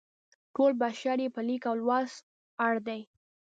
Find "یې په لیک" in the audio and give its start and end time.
1.23-1.63